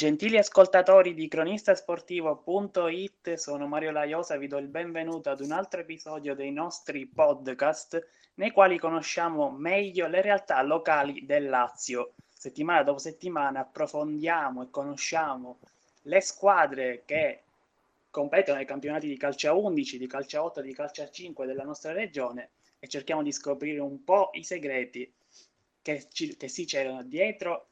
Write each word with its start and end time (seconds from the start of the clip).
Gentili 0.00 0.38
ascoltatori 0.38 1.12
di 1.12 1.28
cronistasportivo.it, 1.28 3.34
sono 3.34 3.66
Mario 3.66 3.90
Laiosa, 3.90 4.38
vi 4.38 4.46
do 4.46 4.56
il 4.56 4.68
benvenuto 4.68 5.28
ad 5.28 5.42
un 5.42 5.52
altro 5.52 5.82
episodio 5.82 6.34
dei 6.34 6.52
nostri 6.52 7.04
podcast 7.04 8.02
nei 8.36 8.50
quali 8.50 8.78
conosciamo 8.78 9.50
meglio 9.50 10.08
le 10.08 10.22
realtà 10.22 10.62
locali 10.62 11.26
del 11.26 11.50
Lazio. 11.50 12.14
Settimana 12.32 12.82
dopo 12.82 12.96
settimana 12.96 13.60
approfondiamo 13.60 14.62
e 14.62 14.70
conosciamo 14.70 15.58
le 16.04 16.22
squadre 16.22 17.02
che 17.04 17.42
competono 18.08 18.56
nei 18.56 18.64
campionati 18.64 19.06
di 19.06 19.18
calcio 19.18 19.50
a 19.50 19.54
11, 19.54 19.98
di 19.98 20.06
calcio 20.06 20.38
a 20.38 20.44
8, 20.44 20.62
di 20.62 20.72
calcio 20.72 21.02
a 21.02 21.10
5 21.10 21.44
della 21.44 21.64
nostra 21.64 21.92
regione 21.92 22.52
e 22.78 22.88
cerchiamo 22.88 23.22
di 23.22 23.32
scoprire 23.32 23.80
un 23.80 24.02
po' 24.02 24.30
i 24.32 24.44
segreti 24.44 25.12
che, 25.82 26.06
ci, 26.10 26.38
che 26.38 26.48
si 26.48 26.64
c'erano 26.64 27.02
dietro 27.02 27.66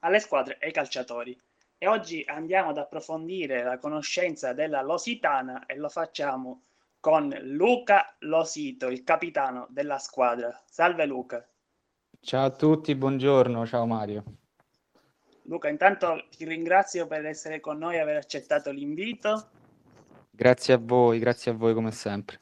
alle 0.00 0.20
squadre 0.20 0.58
e 0.58 0.66
ai 0.66 0.72
calciatori. 0.72 1.38
E 1.78 1.86
oggi 1.86 2.22
andiamo 2.26 2.70
ad 2.70 2.78
approfondire 2.78 3.62
la 3.62 3.78
conoscenza 3.78 4.52
della 4.52 4.82
Lositana 4.82 5.64
e 5.66 5.76
lo 5.76 5.88
facciamo 5.88 6.64
con 7.00 7.34
Luca 7.42 8.14
Losito, 8.20 8.88
il 8.88 9.02
capitano 9.02 9.66
della 9.70 9.98
squadra. 9.98 10.62
Salve 10.66 11.06
Luca. 11.06 11.46
Ciao 12.20 12.44
a 12.44 12.50
tutti, 12.50 12.94
buongiorno, 12.94 13.66
ciao 13.66 13.86
Mario. 13.86 14.24
Luca, 15.44 15.68
intanto 15.68 16.26
ti 16.36 16.44
ringrazio 16.44 17.06
per 17.06 17.24
essere 17.24 17.60
con 17.60 17.78
noi 17.78 17.94
e 17.94 18.00
aver 18.00 18.16
accettato 18.16 18.70
l'invito. 18.70 19.48
Grazie 20.30 20.74
a 20.74 20.78
voi, 20.78 21.18
grazie 21.18 21.52
a 21.52 21.54
voi 21.54 21.72
come 21.72 21.92
sempre. 21.92 22.40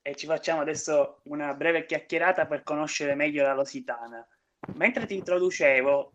E 0.00 0.14
ci 0.14 0.26
facciamo 0.26 0.60
adesso 0.60 1.20
una 1.24 1.52
breve 1.54 1.84
chiacchierata 1.86 2.46
per 2.46 2.62
conoscere 2.62 3.16
meglio 3.16 3.42
la 3.42 3.54
Lositana 3.54 4.26
mentre 4.74 5.06
ti 5.06 5.14
introducevo, 5.14 6.12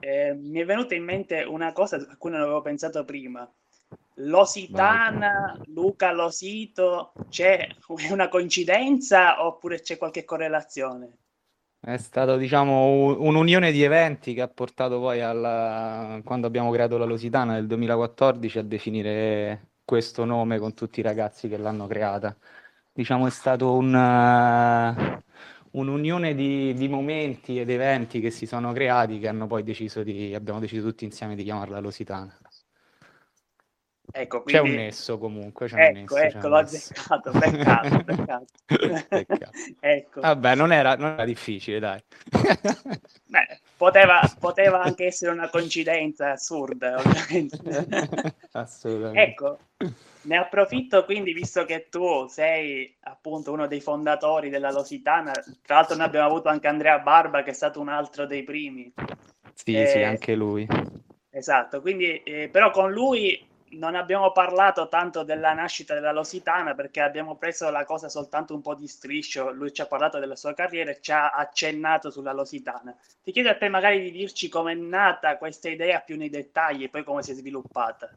eh, 0.00 0.34
mi 0.34 0.60
è 0.60 0.64
venuta 0.64 0.94
in 0.94 1.04
mente 1.04 1.42
una 1.42 1.72
cosa 1.72 1.96
a 1.96 2.16
cui 2.16 2.30
non 2.30 2.40
avevo 2.40 2.60
pensato 2.60 3.04
prima. 3.04 3.50
Lositana, 4.18 5.60
Luca 5.66 6.12
Losito, 6.12 7.12
c'è 7.28 7.66
una 8.10 8.28
coincidenza 8.28 9.44
oppure 9.44 9.80
c'è 9.80 9.96
qualche 9.96 10.24
correlazione? 10.24 11.18
È 11.80 11.96
stato, 11.98 12.36
diciamo, 12.36 13.20
un'unione 13.20 13.70
di 13.70 13.82
eventi 13.82 14.32
che 14.32 14.40
ha 14.40 14.48
portato 14.48 15.00
poi 15.00 15.20
alla... 15.20 16.20
quando 16.24 16.46
abbiamo 16.46 16.70
creato 16.70 16.96
la 16.96 17.04
Lositana 17.04 17.54
nel 17.54 17.66
2014 17.66 18.58
a 18.58 18.62
definire 18.62 19.72
questo 19.84 20.24
nome 20.24 20.58
con 20.58 20.72
tutti 20.72 21.00
i 21.00 21.02
ragazzi 21.02 21.48
che 21.48 21.58
l'hanno 21.58 21.86
creata. 21.86 22.34
Diciamo, 22.90 23.26
è 23.26 23.30
stato 23.30 23.74
un, 23.74 23.92
un'unione 25.74 26.34
di, 26.34 26.74
di, 26.74 26.88
momenti 26.88 27.58
ed 27.58 27.70
eventi 27.70 28.20
che 28.20 28.30
si 28.30 28.46
sono 28.46 28.72
creati 28.72 29.18
che 29.18 29.28
hanno 29.28 29.46
poi 29.46 29.62
deciso 29.62 30.02
di, 30.02 30.34
abbiamo 30.34 30.60
deciso 30.60 30.88
tutti 30.88 31.04
insieme 31.04 31.34
di 31.34 31.44
chiamarla 31.44 31.78
Lositana. 31.80 32.36
Ecco, 34.16 34.42
quindi... 34.42 34.62
C'è 34.62 34.70
un 34.70 34.76
nesso 34.76 35.18
comunque. 35.18 35.66
C'è 35.66 35.88
ecco, 35.88 36.14
un 36.14 36.20
nesso, 36.20 36.38
ecco, 36.38 36.48
l'ho 36.48 36.56
azzeccato, 36.56 37.30
peccato, 37.32 37.98
peccato. 38.04 38.44
peccato. 39.08 39.50
ecco. 39.80 40.20
Vabbè, 40.20 40.54
non 40.54 40.72
era, 40.72 40.94
non 40.94 41.12
era 41.12 41.24
difficile, 41.24 41.80
dai. 41.80 42.00
Beh, 43.26 43.60
poteva, 43.76 44.20
poteva, 44.38 44.82
anche 44.82 45.06
essere 45.06 45.32
una 45.32 45.48
coincidenza 45.48 46.32
assurda, 46.32 46.96
ovviamente. 46.98 47.58
Assolutamente. 48.52 49.20
Ecco, 49.20 49.58
ne 50.22 50.36
approfitto 50.36 51.04
quindi, 51.04 51.32
visto 51.32 51.64
che 51.64 51.88
tu 51.90 52.26
sei 52.28 52.96
appunto 53.00 53.52
uno 53.52 53.66
dei 53.66 53.80
fondatori 53.80 54.48
della 54.50 54.70
Lositana, 54.70 55.32
tra 55.32 55.76
l'altro 55.76 55.96
noi 55.96 56.06
abbiamo 56.06 56.26
avuto 56.26 56.48
anche 56.48 56.68
Andrea 56.68 56.98
Barba 56.98 57.42
che 57.42 57.50
è 57.50 57.54
stato 57.54 57.80
un 57.80 57.88
altro 57.88 58.26
dei 58.26 58.42
primi. 58.42 58.92
Sì, 59.54 59.74
eh, 59.74 59.86
sì, 59.86 60.02
anche 60.02 60.34
lui. 60.34 60.66
Esatto, 61.30 61.80
quindi 61.80 62.22
eh, 62.22 62.48
però 62.50 62.70
con 62.70 62.92
lui 62.92 63.52
non 63.78 63.94
abbiamo 63.94 64.32
parlato 64.32 64.88
tanto 64.88 65.22
della 65.22 65.52
nascita 65.52 65.94
della 65.94 66.12
Lositana 66.12 66.74
perché 66.74 67.00
abbiamo 67.00 67.36
preso 67.36 67.70
la 67.70 67.84
cosa 67.84 68.08
soltanto 68.08 68.54
un 68.54 68.62
po' 68.62 68.74
di 68.74 68.86
striscio. 68.86 69.50
Lui 69.50 69.72
ci 69.72 69.80
ha 69.80 69.86
parlato 69.86 70.18
della 70.18 70.36
sua 70.36 70.54
carriera 70.54 70.90
e 70.90 70.98
ci 71.00 71.12
ha 71.12 71.30
accennato 71.30 72.10
sulla 72.10 72.32
Lositana. 72.32 72.94
Ti 73.22 73.32
chiedo 73.32 73.50
a 73.50 73.56
te 73.56 73.68
magari 73.68 74.00
di 74.00 74.10
dirci 74.10 74.48
come 74.48 74.72
è 74.72 74.74
nata 74.74 75.36
questa 75.36 75.68
idea 75.68 76.00
più 76.00 76.16
nei 76.16 76.30
dettagli 76.30 76.84
e 76.84 76.88
poi 76.88 77.04
come 77.04 77.22
si 77.22 77.32
è 77.32 77.34
sviluppata. 77.34 78.10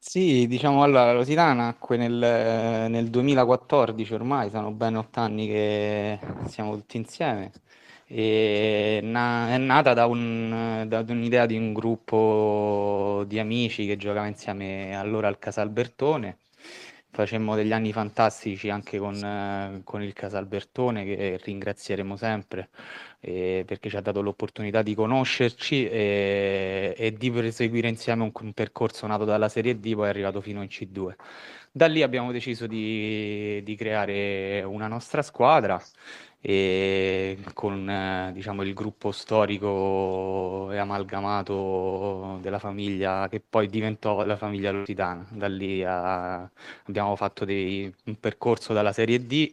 Sì, 0.00 0.46
diciamo 0.46 0.82
allora, 0.82 1.06
la 1.06 1.12
Lositana 1.12 1.64
nacque 1.64 1.96
nel, 1.96 2.88
nel 2.90 3.08
2014 3.10 4.14
ormai, 4.14 4.48
sono 4.48 4.70
ben 4.70 4.96
otto 4.96 5.20
anni 5.20 5.46
che 5.46 6.18
siamo 6.46 6.74
tutti 6.74 6.96
insieme. 6.96 7.50
Na- 8.10 9.50
è 9.50 9.58
nata 9.58 9.92
da, 9.92 10.06
un, 10.06 10.84
da 10.88 11.04
un'idea 11.06 11.44
di 11.44 11.56
un 11.56 11.74
gruppo 11.74 13.24
di 13.26 13.38
amici 13.38 13.86
che 13.86 13.96
giocava 13.96 14.26
insieme 14.26 14.96
allora 14.96 15.28
al 15.28 15.38
Casalbertone. 15.38 16.38
Facemmo 17.10 17.54
degli 17.56 17.72
anni 17.72 17.92
fantastici 17.92 18.70
anche 18.70 18.98
con, 18.98 19.80
con 19.84 20.02
il 20.02 20.12
Casalbertone, 20.12 21.04
che 21.04 21.40
ringrazieremo 21.42 22.16
sempre 22.16 22.68
eh, 23.20 23.64
perché 23.66 23.88
ci 23.88 23.96
ha 23.96 24.00
dato 24.00 24.22
l'opportunità 24.22 24.82
di 24.82 24.94
conoscerci 24.94 25.88
e, 25.88 26.94
e 26.96 27.12
di 27.12 27.30
proseguire 27.30 27.88
insieme 27.88 28.22
un, 28.22 28.30
un, 28.32 28.52
percorso 28.52 29.06
nato 29.06 29.24
dalla 29.24 29.48
Serie 29.48 29.78
D, 29.80 29.94
poi 29.94 30.06
è 30.06 30.08
arrivato 30.08 30.40
fino 30.40 30.62
in 30.62 30.68
C2. 30.68 31.14
Da 31.70 31.86
lì 31.86 32.02
abbiamo 32.02 32.32
deciso 32.32 32.66
di, 32.66 33.60
di 33.62 33.74
creare 33.76 34.62
una 34.62 34.88
nostra 34.88 35.22
squadra 35.22 35.80
e 36.40 37.38
con 37.54 37.88
eh, 37.88 38.30
diciamo, 38.32 38.62
il 38.62 38.74
gruppo 38.74 39.10
storico 39.12 40.70
e 40.72 40.78
amalgamato 40.78 42.38
della 42.40 42.58
famiglia 42.58 43.28
che 43.28 43.40
poi 43.40 43.68
diventò 43.68 44.24
la 44.24 44.36
famiglia 44.36 44.70
lusitana. 44.70 45.26
Da 45.30 45.48
lì 45.48 45.82
a, 45.84 46.44
eh, 46.44 46.50
abbiamo 46.86 47.16
fatto 47.16 47.44
dei, 47.44 47.92
un 48.04 48.18
percorso 48.20 48.72
dalla 48.72 48.92
Serie 48.92 49.24
D 49.26 49.50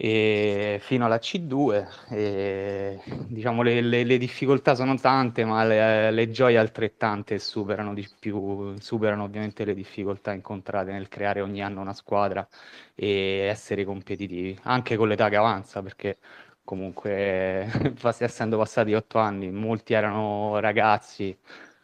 e 0.00 0.78
fino 0.80 1.04
alla 1.06 1.18
C2. 1.18 1.88
E, 2.08 3.00
diciamo 3.26 3.62
le, 3.62 3.80
le, 3.80 4.04
le, 4.04 4.16
difficoltà 4.18 4.74
sono 4.76 4.94
tante, 4.96 5.44
ma 5.44 5.64
le, 5.64 6.10
le 6.12 6.30
gioie 6.30 6.56
altrettante 6.56 7.38
superano 7.40 7.94
di 7.94 8.08
più, 8.18 8.76
superano 8.78 9.24
ovviamente 9.24 9.64
le 9.64 9.74
difficoltà 9.74 10.32
incontrate 10.32 10.92
nel 10.92 11.08
creare 11.08 11.40
ogni 11.40 11.62
anno 11.62 11.80
una 11.80 11.94
squadra 11.94 12.46
e 12.94 13.46
essere 13.48 13.84
competitivi, 13.84 14.56
anche 14.62 14.96
con 14.96 15.08
l'età 15.08 15.28
che 15.28 15.36
avanza, 15.36 15.82
perché 15.82 16.18
comunque 16.62 17.66
essendo 18.20 18.56
passati 18.58 18.94
otto 18.94 19.18
anni, 19.18 19.50
molti 19.50 19.94
erano 19.94 20.60
ragazzi, 20.60 21.36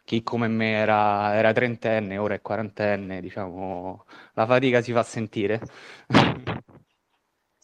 chi 0.05 0.23
come 0.23 0.47
me 0.47 0.71
era, 0.73 1.35
era 1.35 1.51
trentenne, 1.53 2.17
ora 2.17 2.35
è 2.35 2.41
quarantenne, 2.41 3.19
diciamo, 3.21 4.05
la 4.33 4.45
fatica 4.45 4.81
si 4.81 4.93
fa 4.93 5.03
sentire. 5.03 5.59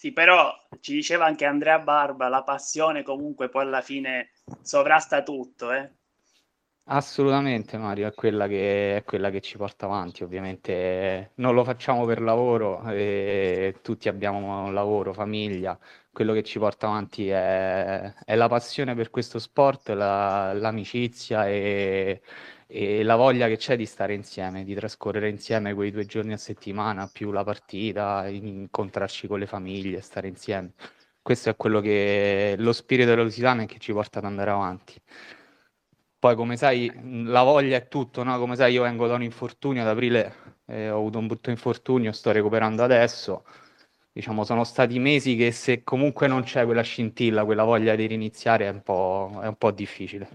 Sì, 0.02 0.14
però 0.14 0.52
ci 0.80 0.94
diceva 0.94 1.26
anche 1.26 1.46
Andrea 1.46 1.78
Barba, 1.78 2.28
la 2.28 2.42
passione 2.42 3.04
comunque 3.04 3.50
poi 3.50 3.66
alla 3.66 3.82
fine 3.82 4.32
sovrasta 4.64 5.22
tutto, 5.22 5.72
eh? 5.72 5.92
Assolutamente 6.86 7.78
Mario, 7.78 8.08
è 8.08 8.14
quella 8.16 8.48
che, 8.48 8.96
è 8.96 9.04
quella 9.04 9.30
che 9.30 9.42
ci 9.42 9.58
porta 9.58 9.86
avanti, 9.86 10.24
ovviamente 10.24 11.34
non 11.36 11.54
lo 11.54 11.64
facciamo 11.64 12.04
per 12.06 12.20
lavoro, 12.20 12.84
e 12.90 13.76
tutti 13.84 14.10
abbiamo 14.10 14.72
lavoro, 14.72 15.14
famiglia, 15.14 15.78
quello 16.12 16.34
che 16.34 16.44
ci 16.44 16.60
porta 16.60 16.88
avanti 16.88 17.30
è, 17.30 18.14
è 18.26 18.36
la 18.36 18.48
passione 18.48 18.96
per 18.96 19.10
questo 19.10 19.40
sport, 19.40 19.90
la, 19.90 20.54
l'amicizia 20.54 21.48
e, 21.48 22.22
e 22.68 23.04
la 23.04 23.16
voglia 23.16 23.48
che 23.48 23.58
c'è 23.58 23.76
di 23.78 23.86
stare 23.86 24.14
insieme, 24.14 24.64
di 24.64 24.74
trascorrere 24.76 25.30
insieme 25.30 25.74
quei 25.74 25.92
due 25.92 26.06
giorni 26.06 26.34
a 26.34 26.38
settimana, 26.38 27.10
più 27.12 27.32
la 27.32 27.44
partita, 27.44 28.28
incontrarci 28.28 29.28
con 29.28 29.40
le 29.40 29.48
famiglie, 29.48 30.02
stare 30.02 30.28
insieme. 30.28 30.74
Questo 31.22 31.50
è 31.50 31.56
quello 31.56 31.82
che 31.82 32.56
lo 32.58 32.74
spirito 32.74 33.10
della 33.10 33.24
Lusitana 33.24 33.66
che 33.66 33.78
ci 33.80 33.94
porta 33.94 34.20
ad 34.20 34.26
andare 34.26 34.52
avanti. 34.52 35.02
Poi, 36.20 36.36
come 36.36 36.56
sai, 36.56 36.92
la 37.26 37.42
voglia 37.44 37.78
è 37.78 37.88
tutto, 37.88 38.24
no? 38.24 38.38
Come 38.38 38.56
sai, 38.56 38.74
io 38.74 38.84
vengo 38.84 39.08
da 39.08 39.16
un 39.16 39.24
infortunio 39.24 39.82
ad 39.82 39.88
aprile, 39.88 40.56
eh, 40.68 40.90
ho 40.90 40.97
avuto 40.97 41.18
un 41.18 41.28
brutto 41.28 41.50
infortunio, 41.50 42.12
sto 42.12 42.32
recuperando 42.32 42.84
adesso. 42.84 43.44
Diciamo, 44.13 44.43
sono 44.46 44.63
stati 44.63 44.99
mesi 44.99 45.35
che 45.35 45.52
se 45.52 45.84
comunque 45.84 46.28
non 46.28 46.43
c'è 46.43 46.66
quella 46.66 46.81
scintilla, 46.81 47.46
quella 47.46 47.63
voglia 47.63 47.96
di 47.96 48.05
riniziare, 48.08 48.66
è 48.66 48.69
un 48.69 48.81
po', 48.84 49.40
è 49.41 49.47
un 49.47 49.55
po 49.58 49.72
difficile. 49.72 50.29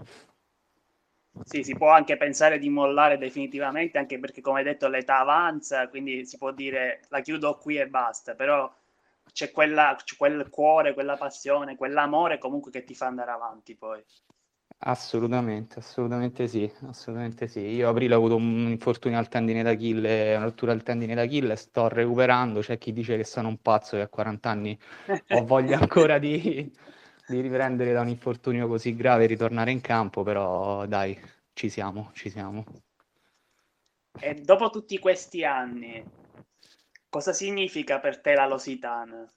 Sì, 1.43 1.63
si 1.63 1.75
può 1.75 1.89
anche 1.89 2.17
pensare 2.17 2.59
di 2.59 2.69
mollare 2.69 3.17
definitivamente, 3.17 3.97
anche 3.97 4.19
perché 4.19 4.41
come 4.41 4.63
detto 4.63 4.87
l'età 4.87 5.19
avanza, 5.19 5.87
quindi 5.87 6.25
si 6.25 6.37
può 6.37 6.51
dire 6.51 7.01
la 7.09 7.21
chiudo 7.21 7.57
qui 7.57 7.77
e 7.77 7.87
basta, 7.87 8.35
però 8.35 8.71
c'è, 9.31 9.51
quella, 9.51 9.95
c'è 10.03 10.15
quel 10.17 10.49
cuore, 10.49 10.93
quella 10.93 11.15
passione, 11.15 11.75
quell'amore 11.75 12.37
comunque 12.39 12.71
che 12.71 12.83
ti 12.83 12.95
fa 12.95 13.05
andare 13.07 13.31
avanti 13.31 13.75
poi. 13.75 14.03
Assolutamente, 14.79 15.79
assolutamente 15.79 16.47
sì, 16.47 16.71
assolutamente 16.85 17.47
sì. 17.47 17.61
Io 17.61 17.87
a 17.87 17.89
aprile 17.89 18.13
ho 18.13 18.17
avuto 18.17 18.35
un 18.35 18.67
infortunio 18.69 19.17
al 19.17 19.27
tendine 19.27 19.63
d'Achille, 19.63 20.35
una 20.35 20.45
rottura 20.45 20.71
al 20.71 20.83
tendine 20.83 21.15
d'Achille, 21.15 21.55
sto 21.55 21.87
recuperando, 21.87 22.59
c'è 22.59 22.77
chi 22.77 22.93
dice 22.93 23.17
che 23.17 23.23
sono 23.23 23.47
un 23.47 23.57
pazzo 23.59 23.95
che 23.95 24.03
a 24.03 24.07
40 24.07 24.49
anni 24.49 24.79
ho 25.29 25.43
voglia 25.45 25.79
ancora 25.81 26.19
di, 26.19 26.71
di 27.27 27.41
riprendere 27.41 27.91
da 27.91 28.01
un 28.01 28.09
infortunio 28.09 28.67
così 28.67 28.95
grave 28.95 29.23
e 29.23 29.27
ritornare 29.27 29.71
in 29.71 29.81
campo, 29.81 30.21
però 30.21 30.85
dai, 30.85 31.19
ci 31.53 31.69
siamo, 31.69 32.11
ci 32.13 32.29
siamo. 32.29 32.63
E 34.19 34.35
dopo 34.35 34.69
tutti 34.69 34.99
questi 34.99 35.43
anni, 35.43 36.03
cosa 37.09 37.33
significa 37.33 37.99
per 37.99 38.21
te 38.21 38.35
la 38.35 38.45
Lositana? 38.45 39.27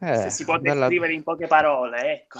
Eh, 0.00 0.16
Se 0.16 0.30
si 0.30 0.44
può 0.44 0.58
bella... 0.58 0.86
descrivere 0.86 1.14
in 1.14 1.22
poche 1.22 1.46
parole, 1.46 2.12
ecco. 2.12 2.38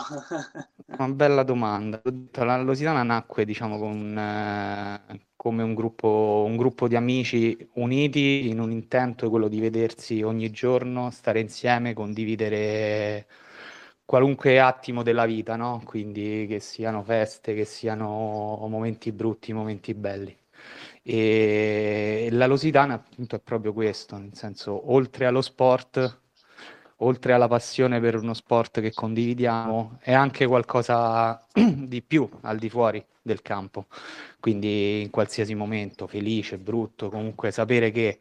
Una 0.98 1.08
bella 1.08 1.42
domanda. 1.42 2.00
La 2.32 2.62
Lositana 2.62 3.02
nacque, 3.02 3.44
diciamo, 3.44 3.78
con, 3.78 4.16
eh, 4.16 5.26
come 5.34 5.62
un 5.62 5.74
gruppo, 5.74 6.44
un 6.46 6.56
gruppo 6.56 6.86
di 6.86 6.94
amici 6.94 7.68
uniti 7.74 8.48
in 8.48 8.60
un 8.60 8.70
intento, 8.70 9.30
quello 9.30 9.48
di 9.48 9.58
vedersi 9.60 10.22
ogni 10.22 10.50
giorno, 10.50 11.10
stare 11.10 11.40
insieme, 11.40 11.92
condividere 11.92 13.26
qualunque 14.04 14.60
attimo 14.60 15.02
della 15.02 15.26
vita, 15.26 15.56
no? 15.56 15.82
Quindi 15.84 16.46
che 16.48 16.60
siano 16.60 17.02
feste, 17.02 17.54
che 17.54 17.64
siano 17.64 18.64
momenti 18.68 19.10
brutti, 19.10 19.52
momenti 19.52 19.92
belli. 19.94 20.36
E 21.02 22.28
la 22.30 22.46
Lositana 22.46 22.94
appunto 22.94 23.36
è 23.36 23.40
proprio 23.40 23.72
questo, 23.72 24.16
nel 24.18 24.34
senso, 24.34 24.92
oltre 24.92 25.26
allo 25.26 25.42
sport 25.42 26.22
oltre 26.98 27.32
alla 27.32 27.48
passione 27.48 28.00
per 28.00 28.16
uno 28.16 28.34
sport 28.34 28.80
che 28.80 28.92
condividiamo, 28.92 29.98
è 30.00 30.12
anche 30.12 30.46
qualcosa 30.46 31.44
di 31.52 32.02
più 32.02 32.28
al 32.42 32.58
di 32.58 32.68
fuori 32.68 33.04
del 33.20 33.42
campo. 33.42 33.86
Quindi 34.38 35.02
in 35.02 35.10
qualsiasi 35.10 35.54
momento, 35.54 36.06
felice, 36.06 36.58
brutto, 36.58 37.08
comunque 37.10 37.50
sapere 37.50 37.90
che 37.90 38.18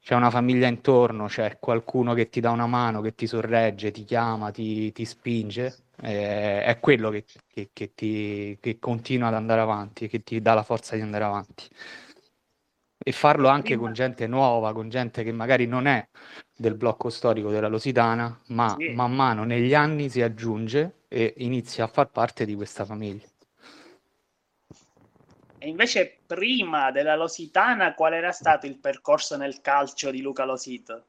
c'è 0.00 0.14
una 0.14 0.30
famiglia 0.30 0.68
intorno, 0.68 1.26
c'è 1.26 1.58
qualcuno 1.58 2.14
che 2.14 2.28
ti 2.28 2.40
dà 2.40 2.50
una 2.50 2.66
mano, 2.66 3.00
che 3.00 3.14
ti 3.14 3.26
sorregge, 3.26 3.90
ti 3.90 4.04
chiama, 4.04 4.50
ti, 4.50 4.92
ti 4.92 5.04
spinge, 5.04 5.76
eh, 6.02 6.62
è 6.62 6.78
quello 6.80 7.10
che, 7.10 7.24
che, 7.52 7.70
che, 7.72 7.92
ti, 7.94 8.56
che 8.60 8.78
continua 8.78 9.28
ad 9.28 9.34
andare 9.34 9.60
avanti, 9.60 10.08
che 10.08 10.22
ti 10.22 10.40
dà 10.40 10.54
la 10.54 10.62
forza 10.62 10.94
di 10.94 11.02
andare 11.02 11.24
avanti 11.24 11.68
e 13.08 13.12
farlo 13.12 13.46
anche 13.46 13.76
con 13.76 13.92
gente 13.92 14.26
nuova, 14.26 14.72
con 14.72 14.88
gente 14.88 15.22
che 15.22 15.30
magari 15.30 15.66
non 15.66 15.86
è 15.86 16.04
del 16.56 16.74
blocco 16.74 17.08
storico 17.08 17.50
della 17.50 17.68
Lositana, 17.68 18.36
ma 18.48 18.74
sì. 18.76 18.88
man 18.94 19.14
mano 19.14 19.44
negli 19.44 19.74
anni 19.74 20.10
si 20.10 20.22
aggiunge 20.22 21.02
e 21.06 21.34
inizia 21.36 21.84
a 21.84 21.86
far 21.86 22.10
parte 22.10 22.44
di 22.44 22.56
questa 22.56 22.84
famiglia. 22.84 23.24
E 25.58 25.68
invece 25.68 26.18
prima 26.26 26.90
della 26.90 27.14
Lositana 27.14 27.94
qual 27.94 28.14
era 28.14 28.32
stato 28.32 28.66
il 28.66 28.76
percorso 28.76 29.36
nel 29.36 29.60
calcio 29.60 30.10
di 30.10 30.20
Luca 30.20 30.44
Losito? 30.44 31.04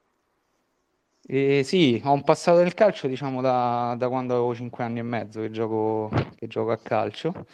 Eh, 1.26 1.64
sì, 1.64 2.00
ho 2.04 2.12
un 2.12 2.22
passato 2.22 2.62
nel 2.62 2.74
calcio, 2.74 3.08
diciamo, 3.08 3.40
da, 3.40 3.96
da 3.98 4.08
quando 4.08 4.34
avevo 4.34 4.54
5 4.54 4.84
anni 4.84 5.00
e 5.00 5.02
mezzo 5.02 5.40
che 5.40 5.50
gioco, 5.50 6.12
che 6.36 6.46
gioco 6.46 6.70
a 6.70 6.78
calcio 6.78 7.44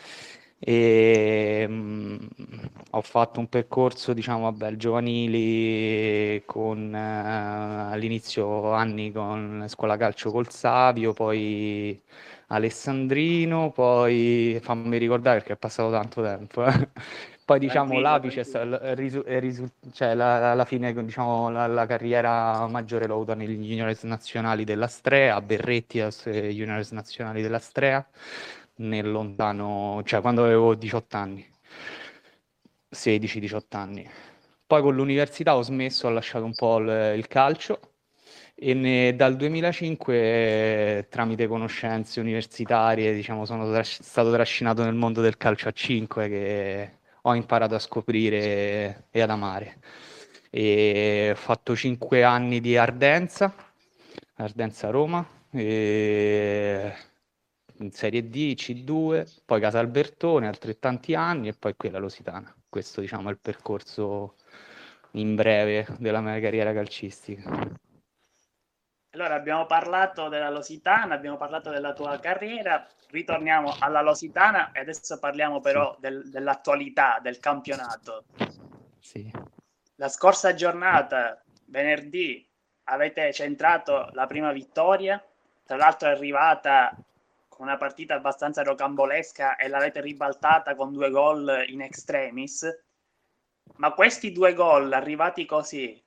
e 0.59 1.67
mh, 1.69 1.73
mm, 1.73 2.17
ho 2.91 3.01
fatto 3.03 3.41
un 3.41 3.49
percorso, 3.49 4.13
diciamo, 4.13 4.45
vabbè, 4.51 4.77
giovanili 4.77 6.43
con 6.47 6.95
eh, 6.95 7.93
all'inizio 7.93 8.73
anni 8.73 9.13
con 9.13 9.65
scuola 9.69 9.97
calcio 9.97 10.31
col 10.31 10.51
Savio, 10.51 11.13
poi 11.13 12.01
Alessandrino, 12.49 13.71
poi 13.73 14.59
fammi 14.63 14.97
ricordare 14.99 15.39
perché 15.39 15.55
è 15.55 15.57
passato 15.57 15.91
tanto 15.91 16.23
tempo. 16.23 16.65
Eh. 16.65 16.89
Poi 17.45 17.59
diciamo 17.59 18.01
l'apice 18.01 18.41
è 18.41 18.95
risu- 18.95 19.71
cioè 19.93 20.15
la, 20.15 20.53
alla 20.53 20.65
fine 20.65 20.95
diciamo, 21.05 21.51
la, 21.51 21.67
la, 21.67 21.85
carriera 21.85 22.67
maggiore 22.69 23.07
l'ho 23.07 23.17
avuta 23.17 23.35
negli 23.35 23.59
juniors 23.67 24.05
nazionali 24.05 24.65
della 24.65 24.87
Strea, 24.87 25.35
a 25.35 25.43
Berretti, 25.43 25.99
juniors 26.01 26.93
nazionali 26.93 27.43
della 27.43 27.59
Strea 27.59 28.07
nel 28.77 29.11
lontano, 29.11 30.03
cioè 30.05 30.21
quando 30.21 30.45
avevo 30.45 30.75
18 30.75 31.17
anni, 31.17 31.47
16-18 32.91 33.61
anni. 33.71 34.09
Poi 34.67 34.83
con 34.83 34.95
l'università 34.95 35.57
ho 35.57 35.63
smesso, 35.63 36.07
ho 36.07 36.11
lasciato 36.11 36.45
un 36.45 36.55
po' 36.55 36.79
il, 36.79 37.15
il 37.17 37.27
calcio 37.29 37.81
e 38.55 38.73
ne, 38.75 39.15
dal 39.17 39.37
2005 39.37 41.09
tramite 41.11 41.47
conoscenze 41.49 42.21
universitarie 42.21 43.13
diciamo, 43.13 43.45
sono 43.45 43.71
tras- 43.71 44.01
stato 44.03 44.31
trascinato 44.33 44.85
nel 44.85 44.95
mondo 44.95 45.21
del 45.21 45.37
calcio 45.37 45.69
a 45.69 45.73
5 45.73 46.29
che 46.29 46.91
ho 47.23 47.35
imparato 47.35 47.75
a 47.75 47.79
scoprire 47.79 49.07
e 49.11 49.21
ad 49.21 49.31
amare. 49.31 49.79
E 50.51 51.31
ho 51.33 51.37
fatto 51.37 51.75
5 51.75 52.23
anni 52.23 52.61
di 52.61 52.77
Ardenza, 52.77 53.53
Ardenza 54.37 54.91
Roma, 54.91 55.27
e 55.51 56.93
in 57.79 57.91
Serie 57.91 58.29
D, 58.29 58.55
C2, 58.55 59.43
poi 59.45 59.61
Casa 59.61 59.79
Albertone, 59.79 60.47
altrettanti 60.47 61.15
anni 61.15 61.49
e 61.49 61.55
poi 61.55 61.75
qui 61.77 61.91
la 61.91 61.99
Lositana. 61.99 62.55
Questo 62.69 63.01
diciamo 63.01 63.29
è 63.29 63.33
il 63.33 63.39
percorso 63.39 64.37
in 65.13 65.35
breve 65.35 65.87
della 65.99 66.21
mia 66.21 66.41
carriera 66.41 66.73
calcistica. 66.73 67.51
Allora 69.11 69.35
abbiamo 69.35 69.67
parlato 69.67 70.29
della 70.29 70.51
Lositana, 70.51 71.15
abbiamo 71.15 71.37
parlato 71.37 71.71
della 71.71 71.93
tua 71.93 72.19
carriera, 72.19 72.85
ritorniamo 73.11 73.77
alla 73.79 74.03
Lositana 74.03 74.73
e 74.73 74.81
adesso 74.81 75.19
parliamo 75.21 75.61
però 75.61 75.97
del, 76.01 76.29
dell'attualità 76.31 77.21
del 77.23 77.39
campionato. 77.39 78.25
Sì. 78.99 79.31
La 79.97 80.09
scorsa 80.09 80.55
giornata, 80.55 81.41
venerdì, 81.67 82.45
avete 82.85 83.33
centrato 83.33 84.11
la 84.13 84.27
prima 84.27 84.51
vittoria, 84.51 85.25
tra 85.65 85.77
l'altro 85.77 86.09
è 86.09 86.13
arrivata 86.13 86.93
con 87.55 87.67
una 87.67 87.77
partita 87.77 88.15
abbastanza 88.15 88.63
rocambolesca 88.63 89.57
e 89.57 89.69
l'avete 89.69 90.01
ribaltata 90.01 90.75
con 90.75 90.93
due 90.93 91.11
gol 91.11 91.65
in 91.69 91.83
extremis. 91.83 92.69
Ma 93.77 93.93
questi 93.93 94.33
due 94.33 94.55
gol 94.55 94.93
arrivati 94.93 95.47
così 95.47 96.03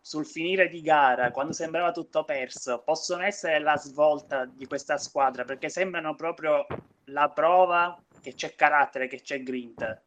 sul 0.00 0.24
finire 0.24 0.68
di 0.68 0.82
gara, 0.82 1.32
quando 1.32 1.52
sembrava 1.52 1.90
tutto 1.90 2.22
perso, 2.22 2.80
possono 2.84 3.24
essere 3.24 3.58
la 3.58 3.76
svolta 3.76 4.44
di 4.44 4.64
questa 4.66 4.98
squadra 4.98 5.44
perché 5.44 5.68
sembrano 5.68 6.14
proprio 6.14 6.64
la 7.06 7.28
prova 7.30 8.00
che 8.20 8.34
c'è 8.34 8.54
carattere, 8.54 9.08
che 9.08 9.20
c'è 9.20 9.42
grinta. 9.42 10.00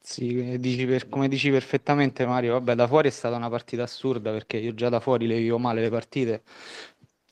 Sì, 0.00 0.58
dici 0.60 0.86
per, 0.86 1.08
come 1.08 1.26
dici 1.26 1.50
perfettamente 1.50 2.24
Mario, 2.24 2.52
vabbè 2.52 2.74
da 2.74 2.86
fuori 2.86 3.08
è 3.08 3.10
stata 3.10 3.34
una 3.34 3.48
partita 3.48 3.82
assurda 3.82 4.30
perché 4.30 4.58
io 4.58 4.74
già 4.74 4.88
da 4.88 5.00
fuori 5.00 5.26
le 5.26 5.38
vivo 5.38 5.58
male 5.58 5.80
le 5.80 5.90
partite, 5.90 6.42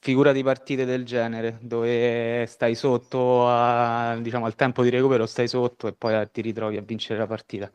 figura 0.00 0.32
di 0.32 0.42
partite 0.42 0.84
del 0.84 1.04
genere, 1.04 1.58
dove 1.60 2.46
stai 2.46 2.74
sotto 2.74 3.48
a, 3.48 4.16
diciamo, 4.20 4.46
al 4.46 4.54
tempo 4.54 4.82
di 4.82 4.90
recupero, 4.90 5.26
stai 5.26 5.48
sotto 5.48 5.86
e 5.88 5.92
poi 5.92 6.28
ti 6.30 6.40
ritrovi 6.40 6.76
a 6.76 6.82
vincere 6.82 7.18
la 7.18 7.26
partita. 7.26 7.70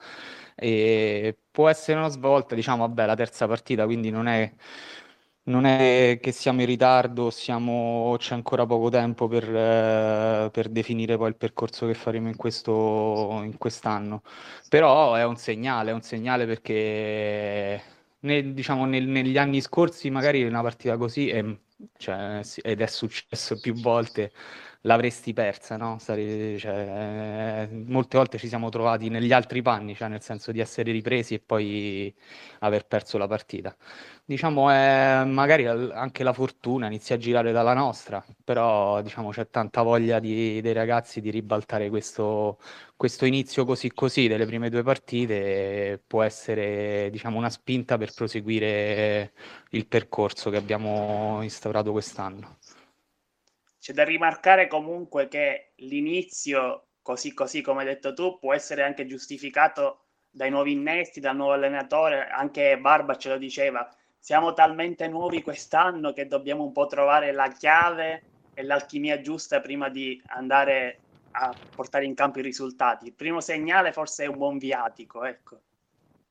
E 0.55 1.37
può 1.51 1.69
essere 1.69 1.97
una 1.97 2.09
svolta, 2.09 2.55
diciamo, 2.55 2.85
vabbè, 2.87 3.05
la 3.05 3.15
terza 3.15 3.47
partita, 3.47 3.85
quindi 3.85 4.09
non 4.09 4.27
è, 4.27 4.51
non 5.45 5.65
è 5.65 6.19
che 6.21 6.31
siamo 6.31 6.61
in 6.61 6.67
ritardo, 6.67 7.29
siamo, 7.29 8.15
c'è 8.17 8.33
ancora 8.33 8.65
poco 8.65 8.89
tempo 8.89 9.27
per, 9.27 9.43
eh, 9.43 10.49
per, 10.51 10.69
definire 10.69 11.17
poi 11.17 11.29
il 11.29 11.35
percorso 11.35 11.85
che 11.87 11.93
faremo 11.93 12.29
in, 12.29 12.35
questo, 12.35 13.41
in 13.43 13.57
quest'anno. 13.57 14.21
Però 14.69 15.15
è 15.15 15.25
un 15.25 15.35
segnale, 15.35 15.91
è 15.91 15.93
un 15.93 16.01
segnale 16.01 16.45
perché 16.45 17.81
nel, 18.19 18.53
diciamo, 18.53 18.85
nel, 18.85 19.07
negli 19.07 19.37
anni 19.37 19.61
scorsi 19.61 20.09
magari 20.09 20.43
una 20.43 20.61
partita 20.61 20.97
così 20.97 21.29
è 21.29 21.43
cioè, 21.97 22.41
ed 22.61 22.81
è 22.81 22.87
successo 22.87 23.59
più 23.59 23.73
volte, 23.75 24.31
l'avresti 24.85 25.33
persa, 25.33 25.77
no? 25.77 25.97
Sare, 25.99 26.57
cioè, 26.57 27.67
molte 27.71 28.17
volte 28.17 28.37
ci 28.37 28.47
siamo 28.47 28.69
trovati 28.69 29.09
negli 29.09 29.31
altri 29.31 29.61
panni, 29.61 29.95
cioè 29.95 30.07
nel 30.07 30.21
senso 30.21 30.51
di 30.51 30.59
essere 30.59 30.91
ripresi 30.91 31.35
e 31.35 31.39
poi 31.39 32.13
aver 32.59 32.85
perso 32.85 33.17
la 33.17 33.27
partita. 33.27 33.75
Diciamo, 34.25 34.69
è, 34.69 35.23
magari 35.25 35.65
anche 35.65 36.23
la 36.23 36.33
fortuna 36.33 36.87
inizia 36.87 37.15
a 37.15 37.17
girare 37.17 37.51
dalla 37.51 37.73
nostra, 37.73 38.23
però 38.43 39.01
diciamo, 39.01 39.29
c'è 39.31 39.49
tanta 39.49 39.81
voglia 39.81 40.19
di, 40.19 40.61
dei 40.61 40.73
ragazzi 40.73 41.21
di 41.21 41.29
ribaltare 41.29 41.89
questo, 41.89 42.59
questo 42.95 43.25
inizio 43.25 43.65
così 43.65 43.91
così 43.91 44.27
delle 44.27 44.45
prime 44.45 44.69
due 44.69 44.83
partite 44.83 46.01
può 46.05 46.23
essere 46.23 47.09
diciamo, 47.11 47.37
una 47.37 47.49
spinta 47.49 47.97
per 47.97 48.13
proseguire 48.13 49.33
il 49.71 49.87
percorso 49.87 50.49
che 50.49 50.57
abbiamo 50.57 51.39
instaurato 51.41 51.91
quest'anno. 51.91 52.57
C'è 53.83 53.91
da 53.91 54.05
rimarcare 54.05 54.67
comunque 54.67 55.27
che 55.27 55.73
l'inizio, 55.79 56.91
così 57.01 57.33
così 57.33 57.61
come 57.61 57.81
hai 57.81 57.87
detto 57.87 58.13
tu, 58.13 58.39
può 58.39 58.53
essere 58.53 58.81
anche 58.81 59.05
giustificato 59.05 60.05
dai 60.29 60.49
nuovi 60.49 60.71
innesti, 60.71 61.19
dal 61.19 61.35
nuovo 61.35 61.51
allenatore, 61.51 62.29
anche 62.29 62.79
Barba 62.79 63.17
ce 63.17 63.27
lo 63.27 63.37
diceva, 63.37 63.85
siamo 64.17 64.53
talmente 64.53 65.09
nuovi 65.09 65.41
quest'anno 65.41 66.13
che 66.13 66.27
dobbiamo 66.27 66.63
un 66.63 66.71
po' 66.71 66.85
trovare 66.85 67.33
la 67.33 67.49
chiave 67.49 68.23
e 68.53 68.63
l'alchimia 68.63 69.19
giusta 69.19 69.59
prima 69.59 69.89
di 69.89 70.17
andare 70.27 70.99
a 71.31 71.53
portare 71.75 72.05
in 72.05 72.13
campo 72.13 72.39
i 72.39 72.43
risultati. 72.43 73.07
Il 73.07 73.13
primo 73.15 73.41
segnale 73.41 73.91
forse 73.91 74.23
è 74.23 74.27
un 74.27 74.37
buon 74.37 74.59
viatico, 74.59 75.25
ecco. 75.25 75.59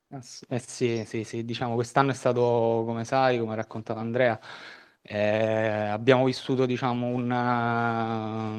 Eh 0.08 0.58
sì, 0.58 1.04
sì, 1.04 1.22
sì, 1.22 1.44
diciamo 1.44 1.74
quest'anno 1.74 2.12
è 2.12 2.14
stato, 2.14 2.82
come 2.86 3.04
sai, 3.04 3.38
come 3.38 3.52
ha 3.52 3.56
raccontato 3.56 4.00
Andrea, 4.00 4.40
eh, 5.02 5.18
abbiamo 5.88 6.24
vissuto, 6.24 6.66
diciamo, 6.66 7.06
una, 7.08 8.52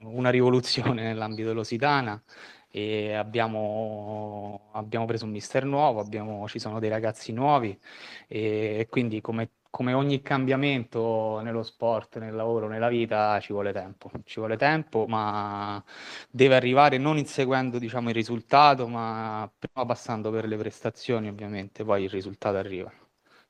una 0.00 0.30
rivoluzione 0.30 1.02
nell'ambito 1.02 1.48
dell'Ositana 1.48 2.22
e 2.70 3.14
abbiamo, 3.14 4.68
abbiamo 4.72 5.06
preso 5.06 5.24
un 5.24 5.30
mister 5.30 5.64
nuovo, 5.64 6.00
abbiamo, 6.00 6.46
ci 6.48 6.58
sono 6.58 6.78
dei 6.78 6.90
ragazzi 6.90 7.32
nuovi 7.32 7.78
e, 8.26 8.86
quindi 8.90 9.20
come, 9.20 9.50
come, 9.70 9.92
ogni 9.94 10.20
cambiamento 10.22 11.40
nello 11.42 11.62
sport, 11.62 12.18
nel 12.18 12.34
lavoro, 12.34 12.68
nella 12.68 12.88
vita 12.88 13.40
ci 13.40 13.52
vuole 13.52 13.72
tempo, 13.72 14.10
ci 14.24 14.38
vuole 14.38 14.56
tempo 14.56 15.06
ma 15.06 15.82
deve 16.30 16.54
arrivare 16.56 16.98
non 16.98 17.16
inseguendo 17.16 17.78
diciamo, 17.78 18.08
il 18.10 18.14
risultato 18.14 18.86
ma 18.86 19.50
prima 19.58 19.86
passando 19.86 20.30
per 20.30 20.46
le 20.46 20.56
prestazioni 20.56 21.28
ovviamente, 21.28 21.84
poi 21.84 22.04
il 22.04 22.10
risultato 22.10 22.56
arriva. 22.58 22.92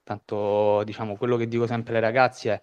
Tanto 0.08 0.84
diciamo 0.84 1.16
quello 1.16 1.36
che 1.36 1.46
dico 1.46 1.66
sempre 1.66 1.96
ai 1.96 2.00
ragazzi 2.00 2.48
è 2.48 2.58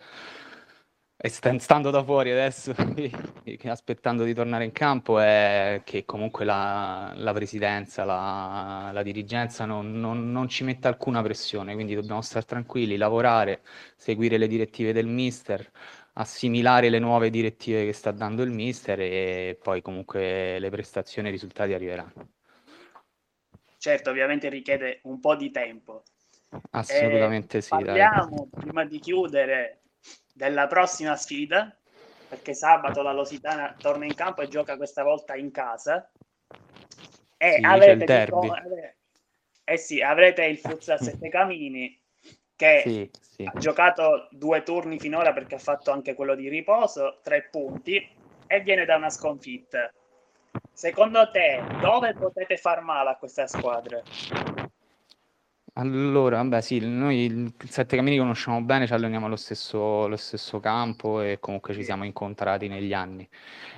e 1.18 1.30
stando 1.30 1.92
da 1.92 2.04
fuori 2.04 2.32
adesso, 2.32 2.74
aspettando 3.70 4.24
di 4.24 4.34
tornare 4.34 4.66
in 4.66 4.72
campo, 4.72 5.20
è 5.20 5.82
che 5.84 6.06
comunque 6.06 6.44
la, 6.44 7.14
la 7.16 7.34
presidenza, 7.34 8.04
la, 8.04 8.90
la 8.92 9.04
dirigenza 9.04 9.66
non, 9.66 10.00
non, 10.00 10.32
non, 10.32 10.48
ci 10.50 10.64
mette 10.64 10.88
alcuna 10.88 11.22
pressione, 11.22 11.74
quindi 11.76 11.94
dobbiamo 11.94 12.22
stare 12.22 12.46
tranquilli, 12.46 12.98
lavorare, 12.98 13.62
seguire 13.96 14.38
le 14.38 14.48
direttive 14.48 14.92
del 14.92 15.08
mister, 15.08 15.70
assimilare 16.14 16.90
le 16.90 17.00
nuove 17.00 17.30
direttive 17.30 17.86
che 17.86 17.94
sta 17.94 18.12
dando 18.12 18.42
il 18.42 18.52
mister 18.52 19.00
e 19.00 19.60
poi 19.62 19.82
comunque 19.84 20.58
le 20.60 20.70
prestazioni 20.72 21.28
e 21.28 21.32
i 21.32 21.34
risultati 21.34 21.74
arriveranno. 21.74 22.30
Certo, 23.78 24.10
ovviamente 24.10 24.50
richiede 24.50 25.00
un 25.04 25.20
po' 25.20 25.36
di 25.36 25.52
tempo. 25.52 26.04
Assolutamente 26.72 27.58
eh, 27.58 27.62
sì. 27.62 27.70
Parliamo, 27.70 28.48
dai. 28.52 28.62
prima 28.62 28.86
di 28.86 29.00
chiudere, 29.00 29.82
della 30.34 30.68
prossima 30.68 31.16
sfida, 31.16 31.76
perché 32.28 32.54
sabato 32.54 33.02
la 33.02 33.14
Lositana 33.14 33.76
torna 33.78 34.06
in 34.06 34.16
campo 34.16 34.42
e 34.42 34.48
gioca 34.48 34.78
questa 34.78 35.04
volta 35.04 35.36
in 35.36 35.52
casa. 35.52 36.10
E 37.38 37.58
sì, 37.58 37.66
avete, 37.66 38.04
il 38.04 38.96
eh 39.64 39.78
sì, 39.78 40.02
avrete 40.02 40.46
il 40.46 40.58
Futsal 40.58 41.00
Sette 41.00 41.28
Camini 41.30 42.00
che 42.56 42.82
sì, 42.86 43.12
sì. 43.20 43.44
ha 43.44 43.58
giocato 43.58 44.28
due 44.32 44.64
turni 44.64 45.00
finora 45.00 45.34
perché 45.34 45.56
ha 45.56 45.60
fatto 45.60 45.92
anche 45.92 46.14
quello 46.14 46.36
di 46.36 46.48
riposo, 46.48 47.20
tre 47.22 47.50
punti 47.52 48.08
e 48.48 48.62
viene 48.62 48.86
da 48.86 48.96
una 48.96 49.10
sconfitta. 49.10 49.92
Secondo 50.72 51.30
te, 51.32 51.62
dove 51.82 52.14
potete 52.14 52.58
far 52.58 52.82
male 52.82 53.10
a 53.10 53.16
questa 53.18 53.48
squadra? 53.48 54.02
Allora, 55.78 56.38
vabbè, 56.38 56.62
sì, 56.62 56.80
noi 56.80 57.26
il 57.26 57.54
Sette 57.68 57.98
Camini 57.98 58.18
conosciamo 58.18 58.62
bene, 58.62 58.88
ci 58.88 58.94
alleniamo 58.94 59.26
allo 59.26 59.36
stesso, 59.36 60.06
allo 60.06 60.16
stesso 60.16 60.62
campo 60.62 61.20
e 61.20 61.38
comunque 61.42 61.74
ci 61.74 61.84
siamo 61.84 62.06
incontrati 62.06 62.70
negli 62.70 62.94
anni. 62.94 63.28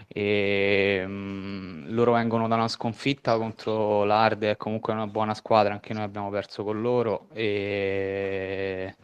E, 0.08 1.04
mh, 1.08 1.92
loro 1.94 2.12
vengono 2.13 2.48
da 2.48 2.54
una 2.54 2.68
sconfitta 2.68 3.36
contro 3.38 4.04
l'Arde, 4.04 4.51
è 4.51 4.58
comunque 4.58 4.94
una 4.94 5.08
buona 5.08 5.34
squadra, 5.34 5.74
anche 5.74 5.94
noi 5.94 6.04
abbiamo 6.04 6.30
perso 6.30 6.63
con 6.63 6.82
loro 6.82 7.30
e 7.34 8.96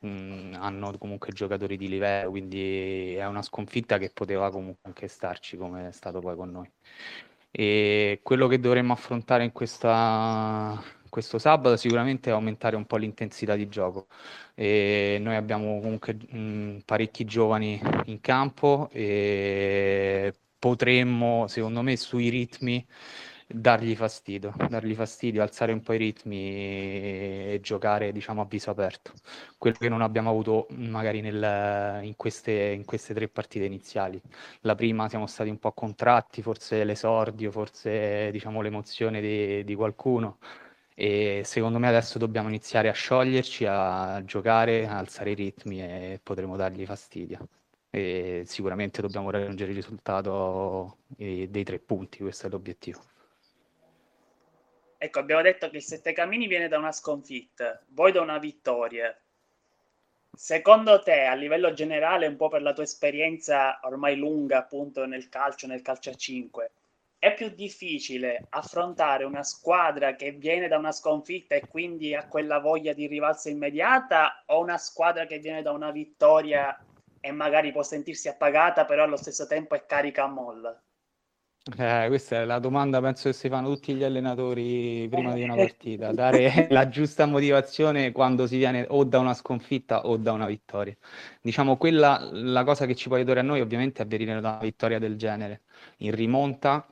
mh, 0.00 0.56
hanno 0.58 0.98
comunque 0.98 1.32
giocatori 1.32 1.76
di 1.76 1.88
livello, 1.88 2.30
quindi 2.30 3.14
è 3.14 3.26
una 3.26 3.42
sconfitta 3.42 3.96
che 3.98 4.10
poteva 4.10 4.50
comunque 4.50 4.80
anche 4.88 5.06
starci 5.06 5.56
come 5.56 5.88
è 5.88 5.92
stato 5.92 6.18
poi 6.18 6.34
con 6.34 6.50
noi. 6.50 6.68
E 7.52 8.20
quello 8.22 8.46
che 8.48 8.58
dovremmo 8.60 8.92
affrontare 8.92 9.44
in 9.44 9.52
questa 9.52 10.80
questo 11.10 11.38
sabato 11.38 11.76
sicuramente 11.76 12.30
aumentare 12.30 12.76
un 12.76 12.86
po' 12.86 12.96
l'intensità 12.96 13.54
di 13.56 13.68
gioco. 13.68 14.06
E 14.54 15.18
noi 15.20 15.36
abbiamo 15.36 15.80
comunque 15.80 16.14
mh, 16.14 16.82
parecchi 16.86 17.24
giovani 17.24 17.80
in 18.06 18.20
campo 18.20 18.88
e 18.92 20.32
potremmo, 20.58 21.46
secondo 21.48 21.82
me, 21.82 21.96
sui 21.96 22.28
ritmi 22.30 22.86
dargli 23.52 23.96
fastidio, 23.96 24.54
dargli 24.68 24.94
fastidio, 24.94 25.42
alzare 25.42 25.72
un 25.72 25.82
po' 25.82 25.92
i 25.92 25.98
ritmi 25.98 26.36
e 26.38 27.58
giocare 27.62 28.12
diciamo 28.12 28.42
a 28.42 28.44
viso 28.44 28.70
aperto. 28.70 29.12
Quello 29.58 29.76
che 29.78 29.88
non 29.88 30.02
abbiamo 30.02 30.30
avuto 30.30 30.66
magari 30.70 31.20
nel, 31.20 32.00
in, 32.04 32.14
queste, 32.16 32.52
in, 32.52 32.84
queste, 32.84 33.14
tre 33.14 33.28
partite 33.28 33.64
iniziali. 33.64 34.20
La 34.60 34.74
prima 34.74 35.08
siamo 35.08 35.26
stati 35.26 35.50
un 35.50 35.58
po' 35.58 35.72
contratti, 35.72 36.42
forse 36.42 36.84
l'esordio, 36.84 37.50
forse 37.50 38.30
diciamo 38.30 38.60
l'emozione 38.60 39.20
di, 39.20 39.64
di 39.64 39.74
qualcuno 39.74 40.38
e 40.94 41.42
secondo 41.44 41.78
me 41.78 41.88
adesso 41.88 42.18
dobbiamo 42.18 42.48
iniziare 42.48 42.88
a 42.88 42.92
scioglierci, 42.92 43.64
a 43.66 44.22
giocare, 44.24 44.86
a 44.86 44.98
alzare 44.98 45.30
i 45.30 45.34
ritmi 45.34 45.82
e 45.82 46.20
potremo 46.22 46.56
dargli 46.56 46.84
fastidio. 46.84 47.48
E 47.90 48.44
sicuramente 48.46 49.00
dobbiamo 49.00 49.30
raggiungere 49.30 49.70
il 49.70 49.76
risultato 49.76 50.98
dei 51.08 51.64
tre 51.64 51.78
punti, 51.78 52.18
questo 52.18 52.46
è 52.46 52.50
l'obiettivo. 52.50 53.02
Ecco, 55.02 55.18
abbiamo 55.18 55.40
detto 55.40 55.70
che 55.70 55.78
il 55.78 55.82
Sette 55.82 56.12
Camini 56.12 56.46
viene 56.46 56.68
da 56.68 56.76
una 56.76 56.92
sconfitta, 56.92 57.82
voi 57.88 58.12
da 58.12 58.20
una 58.20 58.38
vittoria. 58.38 59.18
Secondo 60.30 61.02
te, 61.02 61.24
a 61.24 61.34
livello 61.34 61.72
generale, 61.72 62.26
un 62.26 62.36
po' 62.36 62.48
per 62.48 62.60
la 62.60 62.74
tua 62.74 62.82
esperienza 62.82 63.80
ormai 63.82 64.16
lunga 64.16 64.58
appunto 64.58 65.06
nel 65.06 65.28
calcio, 65.28 65.66
nel 65.66 65.82
calcio 65.82 66.10
a 66.10 66.14
5, 66.14 66.70
è 67.20 67.34
più 67.34 67.50
difficile 67.50 68.46
affrontare 68.48 69.24
una 69.24 69.42
squadra 69.42 70.16
che 70.16 70.32
viene 70.32 70.68
da 70.68 70.78
una 70.78 70.90
sconfitta 70.90 71.54
e 71.54 71.66
quindi 71.68 72.14
ha 72.14 72.26
quella 72.26 72.60
voglia 72.60 72.94
di 72.94 73.06
rivalsa 73.06 73.50
immediata 73.50 74.42
o 74.46 74.60
una 74.60 74.78
squadra 74.78 75.26
che 75.26 75.38
viene 75.38 75.60
da 75.60 75.70
una 75.70 75.90
vittoria 75.90 76.74
e 77.20 77.30
magari 77.30 77.72
può 77.72 77.82
sentirsi 77.82 78.28
appagata 78.28 78.86
però 78.86 79.04
allo 79.04 79.18
stesso 79.18 79.46
tempo 79.46 79.74
è 79.74 79.84
carica 79.84 80.24
a 80.24 80.28
molla? 80.28 80.82
Eh, 81.76 82.06
questa 82.08 82.40
è 82.40 82.44
la 82.44 82.58
domanda, 82.58 83.00
penso 83.00 83.28
che 83.28 83.34
si 83.34 83.48
fanno 83.48 83.68
tutti 83.68 83.94
gli 83.94 84.02
allenatori 84.02 85.06
prima 85.10 85.32
di 85.34 85.42
una 85.42 85.54
partita, 85.54 86.12
dare 86.12 86.66
la 86.70 86.88
giusta 86.88 87.26
motivazione 87.26 88.12
quando 88.12 88.46
si 88.46 88.56
viene 88.56 88.86
o 88.88 89.04
da 89.04 89.18
una 89.18 89.34
sconfitta 89.34 90.06
o 90.06 90.16
da 90.16 90.32
una 90.32 90.46
vittoria. 90.46 90.96
Diciamo, 91.40 91.76
quella, 91.76 92.28
la 92.32 92.64
cosa 92.64 92.86
che 92.86 92.94
ci 92.94 93.08
può 93.08 93.16
aiutare 93.16 93.40
a 93.40 93.42
noi 93.42 93.60
ovviamente 93.60 94.02
è 94.02 94.06
venire 94.06 94.40
da 94.40 94.50
una 94.50 94.58
vittoria 94.58 94.98
del 94.98 95.16
genere, 95.16 95.62
in 95.98 96.14
rimonta, 96.14 96.86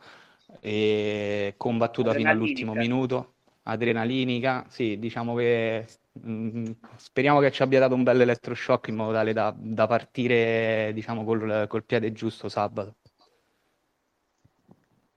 e 0.61 1.55
combattuta 1.57 2.13
fino 2.13 2.31
all'ultimo 2.31 2.75
minuto, 2.75 3.35
adrenalinica, 3.65 4.67
sì, 4.69 4.99
diciamo 4.99 5.35
che 5.35 5.87
mh, 6.13 6.31
mm, 6.31 6.71
speriamo 6.97 7.41
che 7.41 7.51
ci 7.51 7.63
abbia 7.63 7.81
dato 7.81 7.95
un 7.95 8.03
bel 8.03 8.21
elettroshock 8.21 8.89
in 8.89 8.97
modo 8.97 9.13
tale 9.13 9.33
da, 9.33 9.55
da 9.57 9.87
partire, 9.87 10.93
diciamo, 10.95 11.25
col, 11.25 11.67
col 11.69 11.85
piede 11.85 12.13
giusto 12.13 12.49
sabato. 12.49 12.97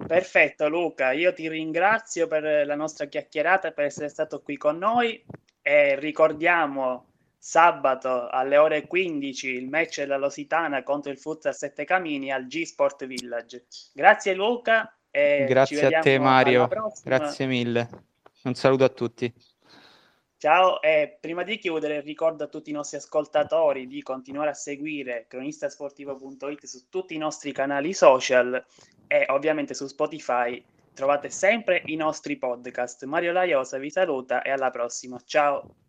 Perfetto 0.08 0.68
Luca, 0.68 1.12
io 1.12 1.34
ti 1.34 1.48
ringrazio 1.48 2.28
per 2.28 2.66
la 2.66 2.76
nostra 2.76 3.06
chiacchierata 3.06 3.70
e 3.70 3.72
per 3.72 3.86
essere 3.86 4.10
stato 4.10 4.42
qui 4.42 4.58
con 4.58 4.78
noi 4.78 5.24
e 5.62 6.00
ricordiamo 6.00 7.08
sabato 7.38 8.28
alle 8.28 8.58
ore 8.58 8.88
15 8.88 9.50
il 9.50 9.68
match 9.68 10.00
della 10.00 10.18
Lositana 10.18 10.84
contro 10.84 11.12
il 11.12 11.18
Futsal 11.18 11.56
Sette 11.56 11.86
Camini 11.86 12.32
al 12.32 12.46
G-Sport 12.48 13.06
Village. 13.06 13.66
Grazie 13.94 14.34
Luca 14.34 14.94
Grazie 15.12 15.94
a 15.94 16.00
te 16.00 16.18
Mario, 16.20 16.70
grazie 17.04 17.46
mille. 17.46 17.90
Un 18.44 18.56
saluto 18.56 18.86
a 18.86 18.90
tutti. 18.90 19.32
Ciao 20.38 20.82
e 20.82 21.18
prima 21.20 21.44
di 21.44 21.58
chiudere 21.58 22.00
ricordo 22.00 22.46
a 22.46 22.48
tutti 22.48 22.70
i 22.70 22.74
nostri 22.74 22.98
ascoltatori 22.98 23.88
di 23.88 24.02
continuare 24.02 24.52
a 24.52 24.56
seguire 24.56 25.26
cronistasportivo.it 25.28 26.66
su 26.66 26.88
tutti 26.90 27.14
i 27.14 27.18
nostri 27.18 27.52
canali 27.52 27.94
social 27.94 28.66
e 29.12 29.26
ovviamente 29.28 29.74
su 29.74 29.88
Spotify 29.88 30.64
trovate 30.94 31.30
sempre 31.30 31.82
i 31.88 31.98
nostri 31.98 32.38
podcast. 32.38 33.04
Mario 33.04 33.34
Laiosa 33.34 33.78
vi 33.78 33.90
saluta 33.90 34.42
e 34.42 34.52
alla 34.52 34.70
prossima. 34.70 35.20
Ciao. 35.26 35.82